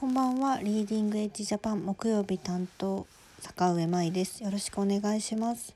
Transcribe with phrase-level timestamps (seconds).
[0.00, 0.62] こんばんは。
[0.62, 3.06] リーディングエッジジャパン木曜日担当
[3.40, 4.42] 坂上舞です。
[4.42, 5.74] よろしくお願いします。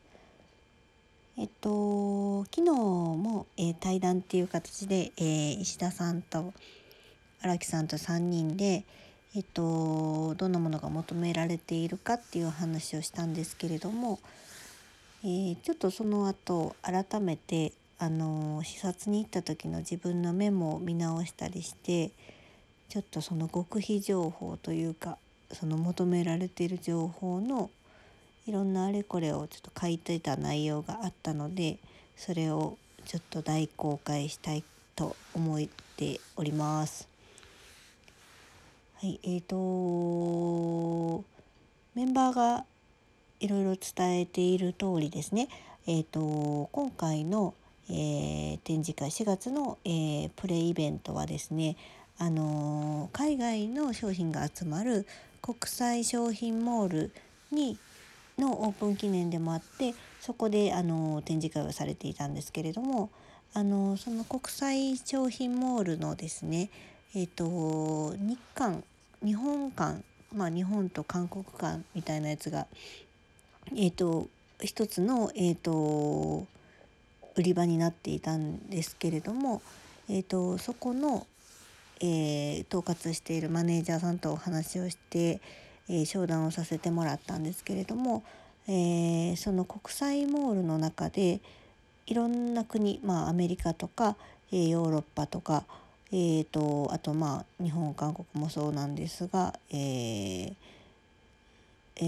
[1.37, 6.55] えっと昨日も、えー、対談っていう形で、えー、石田さんと
[7.43, 8.87] 荒木さんと3人で
[9.37, 14.21] えっとどんなものが求められているかっていう話をしたんですけれども、
[15.23, 22.11] えー、ちょっとその後改めてあの視察に行った時の自分のメモを見直したりして
[22.89, 25.19] ちょっとその極秘情報というか
[25.53, 27.71] その求められている情報の
[28.47, 31.79] いろんなあれこれをちょっと書いてた内容があったので
[32.17, 34.63] それをちょっと大公開したい
[34.97, 35.61] と思っ
[35.97, 37.09] ております。
[38.97, 41.25] はい、えーと
[41.95, 42.65] メンバーが
[43.41, 45.49] いろいろ伝えている通りですね、
[45.87, 47.55] えーと今回の、
[47.89, 51.77] えー、展示会4月の、えー、プレイイベントはですね
[52.19, 55.07] あの海外の商品が集まる
[55.43, 57.13] 国際商品モール
[57.51, 57.79] に
[58.39, 63.11] のオープン記念でもあってそこであの展示会をされていたんですけれども
[63.53, 66.71] あのその国際商品モールのですね
[67.15, 68.83] えっ、ー、と日韓
[69.25, 70.03] 日本館
[70.35, 72.67] まあ日本と韓国館みたいなやつが
[73.77, 74.29] えっ、ー、と
[74.61, 76.47] 一つのえっ、ー、と
[77.37, 79.61] 売り場になっていたんですけれども、
[80.09, 81.27] えーとそこの
[82.01, 85.41] えー、統括しているマネージャーさんとお話をして、
[85.89, 88.23] えー、商談をさせてもらったんですけれども、
[88.67, 91.41] えー、その国際モールの中で
[92.07, 94.17] いろんな国、まあ、アメリカとか、
[94.53, 95.65] えー、ヨーロッパとか、
[96.13, 100.55] えーと、あとまあ日本韓国もそうなんですが、えー
[101.97, 102.03] え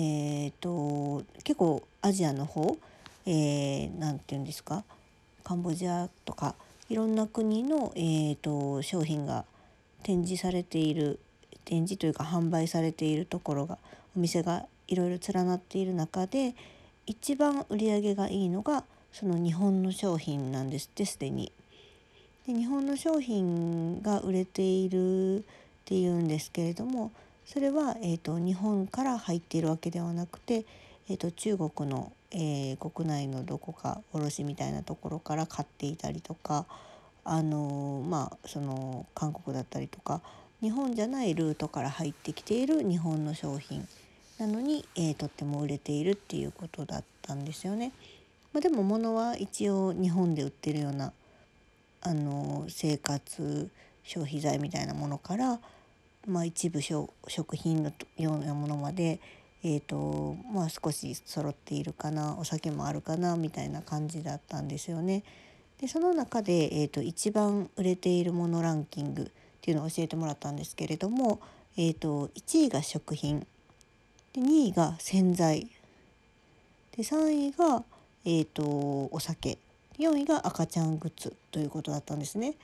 [0.49, 2.77] ーと、結構アジアの方
[3.27, 4.85] 何、えー、て言うんですか
[5.45, 6.55] カンボジアとか
[6.89, 9.45] いろんな国の、えーと商品が
[10.07, 11.19] 展示されている
[11.65, 13.77] 展示というか販売されているところが
[14.17, 16.55] お店がいろいろ連なっている中で
[17.07, 21.51] 一番売り上げがいいのがその日本の商品なんですってすでに。
[22.47, 25.43] で日本の商品が売れているっ
[25.85, 27.11] ていうんですけれども
[27.45, 30.65] それは、えーと、日本から入っているわけではなくて、
[31.11, 36.67] えーと、中国の、えー、国内のどこか卸みたいなところから買っていたりとか
[37.29, 40.23] あのまあその韓国だったりとか
[40.61, 43.87] 日本じゃないルートから入ってきている日本の商品
[44.39, 47.93] なのに、えー、とっても売れているっていうことだったんですよね。
[48.53, 51.13] まあ、でも物は一応日本で売ってるような
[52.01, 53.69] あの生活
[54.05, 55.59] 消費財みたいなものから、
[56.27, 57.11] まあ、一部食
[57.57, 59.21] 品のようなものまで、
[59.65, 65.25] えーとまあ、少し揃っているかなお酒もあるかなみたいな感じだったんですよね。
[65.81, 69.27] でその中で、えーと、一番売れているものランキングっ
[69.61, 71.41] ていうのを教えてもらったんですけれども、
[71.77, 73.41] えーと、1位が食品
[74.33, 75.71] で2位が洗剤
[76.97, 77.85] で3位が、
[78.25, 79.59] えーと、お酒
[79.99, 82.55] 4位が赤ちゃんグッズということだったんですね。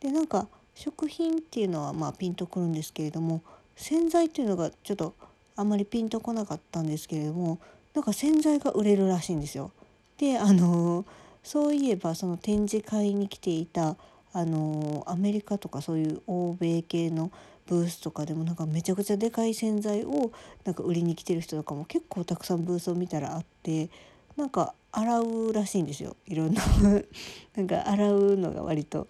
[0.00, 3.42] でなんか食品っていうのはまあピンとくるんですけれども
[3.76, 5.14] 洗剤っていうのがちょっと
[5.56, 7.58] あんまりピンとこなかったんですけれども
[7.92, 9.72] なんか洗剤が売れるらしいんですよ。
[10.16, 11.06] であのー
[11.42, 13.96] そういえばその展示会に来ていた
[14.32, 17.32] あのアメリカとかそういう欧米系の
[17.66, 20.32] ブースとかでもなんかめちゃくちゃでかい洗剤を
[20.64, 23.88] なんか売りに来てる人とかも結構たくさんブースを見たらあって
[24.36, 26.62] なんか洗うらしいんですよいろんな
[27.56, 29.06] なんか洗うのが割と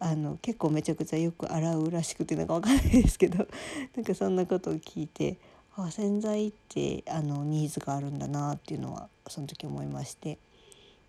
[0.00, 3.46] あの結構めちゃくちゃよく洗うらしくてなんかわかんないですけど
[3.94, 5.36] なんかそんなことを聞いて
[5.76, 10.38] あ洗剤ってあのニーズがあるんだなっていうのはその時思いまして。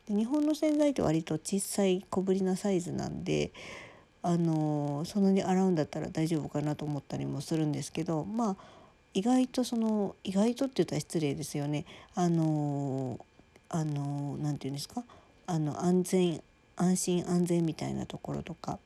[0.07, 3.51] で日本の洗剤って割と小さい小ぶりなサイズなんで
[4.23, 8.55] あのそんなに洗うんだったら大丈夫かなと思ったりもするんですけどまあ
[9.13, 11.85] 意外とその意外とって言ったら失礼ですよね。
[12.15, 13.19] あの
[13.69, 15.03] あのなんて言うんですか？
[15.47, 16.41] あの安全
[16.77, 18.79] 安心安全みたいなところとか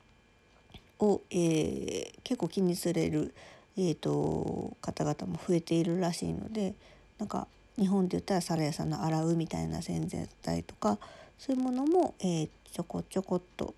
[0.98, 3.34] を、えー、結構気にされる、
[3.76, 6.74] えーと方々も増えているらしいので
[7.18, 7.46] なんか
[7.78, 10.08] 日本で言ったらサラヤさんの洗うみたいな洗
[10.42, 10.98] 剤とか
[11.38, 13.74] そういうものも、えー、ちょこちょこっと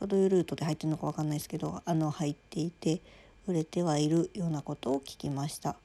[0.00, 3.00] どういうルートで入ってるのか分かんないですけどあの入っていて
[3.46, 5.76] 売れてはいるようなことを聞きました。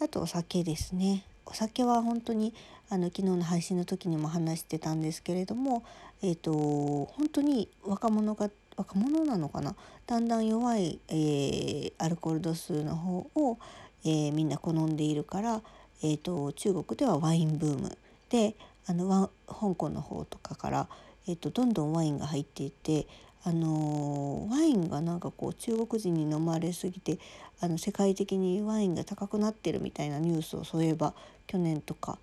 [0.00, 1.24] あとお酒ですね。
[1.44, 2.54] お酒は本当に
[2.88, 5.82] あの昨日の配信の時にも話してたんですけれども、
[6.22, 9.74] えーと、本当に若者が若者なのかな？
[10.06, 13.58] だんだん弱い、えー、アルコール度数の方を、
[14.04, 15.60] えー、みんな好んでいるから
[16.02, 17.96] えーと、中国ではワインブーム
[18.30, 18.54] で
[18.86, 20.88] あの香港の方とかから、
[21.28, 23.06] えーと、どんどんワインが入っていて
[23.44, 27.18] あのワインがなんかこう中国人に飲まれすぎて
[27.60, 31.14] あの世界的にワインが高くなってるみたいなニュースをそういえば
[31.46, 32.18] 去年とか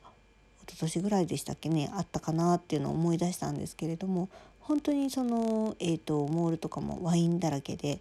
[0.67, 4.29] 一昨年ぐらいでしたっけねあったかなっていうのを思い出したんですけれども
[4.59, 7.99] 本当にその、えーと、モールとかもワインだらけで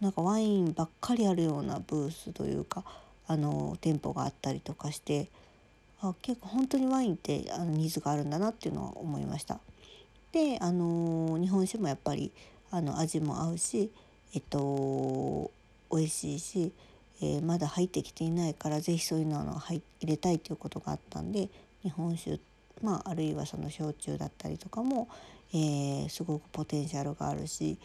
[0.00, 2.84] なんかワインばっかりあるようなブースというか
[3.28, 5.28] あの店舗があったりとかして
[6.00, 9.60] あ結構本当にワインってあのニーズがあるんだなっていうのは思いました。
[10.32, 12.32] であの日本酒もやっぱり
[12.70, 13.90] あの味も合うし
[14.34, 15.50] えっと
[15.90, 16.72] 美味しいし、
[17.22, 21.48] えー、まだ入ってきていないから是非そういうのを入れたいということがあったんで
[21.82, 22.40] 日本酒、
[22.82, 25.08] まあ、あるいはその焼酎だったりとかも、
[25.52, 27.78] えー、すごくポテンシャルがあるし、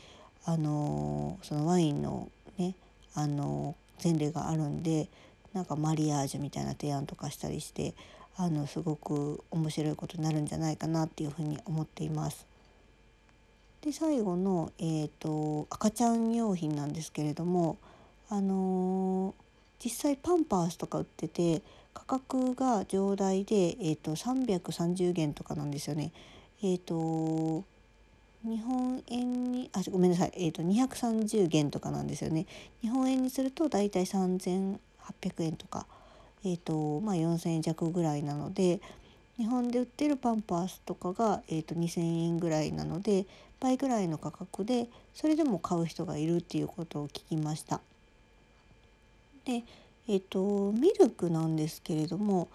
[0.45, 2.75] あの、そのワインのね、
[3.13, 5.07] あの前例があるんで
[5.53, 7.93] なんかマリアージュみたいな提案とかしたりして
[8.35, 12.47] あのすごく面白いことになるんじゃないかなっていうふうに思っています。
[13.81, 17.77] で最後の、えーと、赤ちゃん用品なんですけれども、
[18.29, 19.33] あのー、
[19.83, 21.61] 実際パンパースとか売ってて
[21.93, 26.11] 価格が上代で、えーと、330元とかなんですよね。
[26.61, 27.65] えーと
[28.43, 32.45] 日本円にあごめんなさい、えーと、230元とかなんですよね。
[32.81, 34.79] 日本円にすると大体3 0
[35.21, 35.85] 800円とか、
[36.43, 38.81] えーとまあ、4,000円弱ぐらいなので
[39.37, 43.25] 日本で売ってるパンパースとかが、えー、と2,000円ぐらいなので
[43.59, 47.81] 倍ぐらいの価格でそれでも買う人がいるっていうことを聞きました。
[49.45, 49.63] で
[50.07, 52.49] えーと、ミルクなんですけれども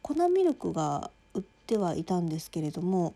[0.00, 3.14] 粉ミルクが売ってはいたんですけれども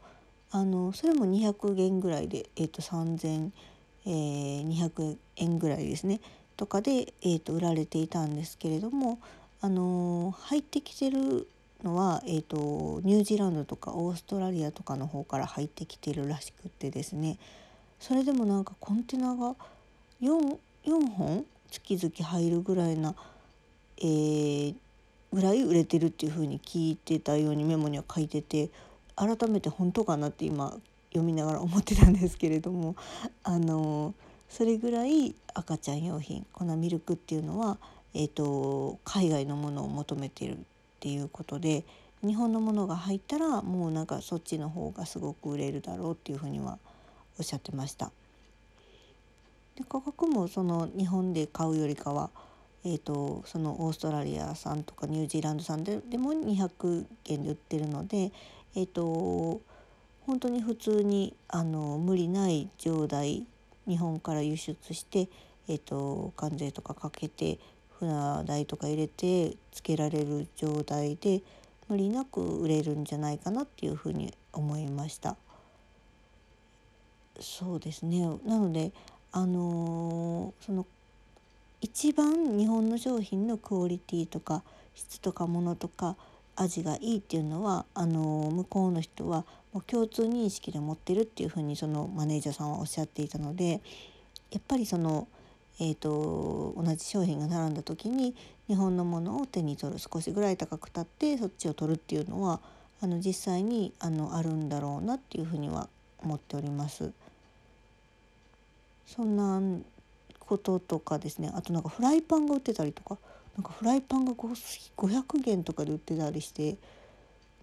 [0.51, 6.21] あのそれも200円ぐらいで、えーと、3200円ぐらいですね。
[6.59, 9.19] とかで、えーと売られていたんですけれども、
[9.61, 11.49] あの入ってきてる
[11.83, 17.39] のは、えーと、ニュージーランドとかオーストラリアとかの方から入ってきてるらしくってですね。
[18.01, 19.55] それでもなんかコンテナが
[20.21, 23.15] 4, 4本月々入るぐらいな、
[23.99, 24.75] えー、
[25.33, 28.71] ぐらい売れてるっていう風に聞いてたようにメモには書いてて
[29.17, 30.77] 改めて本当かなって今
[31.11, 32.97] 読みながら思ってたんですけれども
[33.43, 34.15] あの
[34.49, 37.79] それぐらい赤ちゃん用品粉ミルクっていうのは、
[38.15, 40.59] えーと海外のものを求めているっ
[41.01, 41.85] ていうことで
[42.27, 46.79] 日本のものが入ったらもうなんかそっちの方がすごく売れるだろうっていうふうには
[47.39, 48.11] おっしゃってました。
[49.77, 52.31] で価格もその日本で買うよりかは、
[52.85, 58.33] えーと、そのオーストラリア産とかニュージーランド産ででも200円で売ってるので、
[58.75, 59.61] えーと、
[60.27, 63.47] 本当に普通にあの無理ない状態
[63.89, 65.29] 日本から輸出して、
[65.69, 67.59] えーと関税とかかけて
[67.99, 71.43] 船代とか入れてつけられる状態で
[71.89, 75.37] 無理なく売れるんじゃないかなっていうふうに思いました。
[77.41, 78.91] そうですねなので
[79.31, 80.87] あのー、その
[81.81, 84.65] 一番日本の商品のクオリティとか
[84.95, 86.17] 質とかものとか
[86.61, 93.81] 味がいいっていうのはあの、向こうの人はもう共通認識で持ってるっていうふうにそのマネージャーさんはおっしゃっていたので
[94.51, 95.29] やっぱりその
[95.81, 98.35] えーと、同じ商品が並んだ時に
[98.67, 102.61] 日本のものを手に取る少しぐらい高く立ってそっちを取るっていうのは
[103.01, 105.89] あの実際にあのあるんだろうなっていうふうには
[106.19, 107.13] 思っております。
[109.07, 109.81] そんな
[110.41, 113.17] こととかですねあとなんかフライパンが売ってたりとか
[113.59, 116.77] なんかフライパンが500元とかで売ってたりして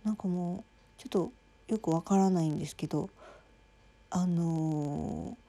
[0.04, 0.66] なんかも
[1.00, 1.32] うちょっと
[1.70, 3.10] よくわからないんですけど
[4.10, 5.46] あのー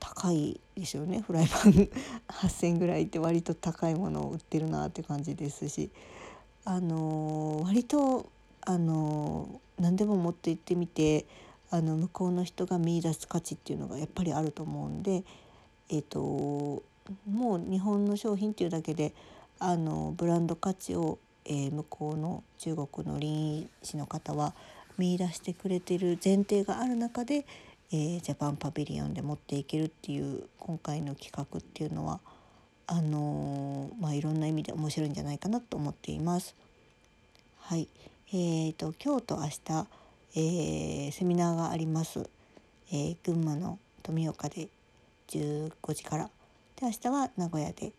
[0.00, 1.20] 高いですよね。
[1.20, 1.72] フライパン
[2.26, 5.90] 8,000ぐらいって割と高いものを売ってるなって感じですし
[6.64, 8.26] あの割と
[8.62, 11.26] あの何でも持って行ってみて
[11.70, 15.22] あの向こうの人が見いだす価値っていうのがやっぱりあると思うんで、
[15.90, 16.18] えーと、
[17.30, 19.14] もう日本の商品っていうだけで
[19.60, 24.54] あのブランド価値を、えー、向こうの中国の臨市の方は
[24.98, 27.46] 見出してくれてる前提がある中で
[27.92, 32.20] えー、ジャパンパビリオンで持っていけるっていう今回の企画っていうのは
[32.86, 36.54] あのー、まあ、いろんな意味で面白いんじゃないかなと思っています。
[37.58, 37.88] はい、
[38.28, 39.86] えーと、今日と明日、
[40.36, 42.28] えー、セミナーがあります。
[42.92, 44.68] えー、群馬の富岡で
[45.28, 46.30] 15時から
[46.76, 47.92] で明日は名古屋で、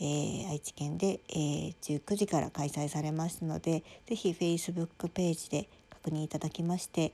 [0.00, 7.12] えー、愛知県で、えー、19時から開催されますので是非 Facebook ページで確認いただきまして、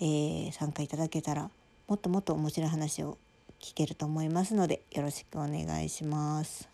[0.00, 1.50] えー、参加いただけたら
[1.86, 3.18] もっともっと面白い話を
[3.60, 6.68] 聞けると思いますのでよろしくお願いします。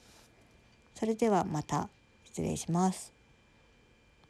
[0.94, 1.88] それではまた
[2.24, 3.19] 失礼します。